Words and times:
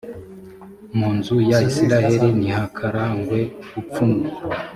mu 0.97 1.07
nzu 1.17 1.35
ya 1.51 1.59
israheli 1.69 2.29
ntihakarangwe 2.39 3.39
ubupfumu. 3.67 4.21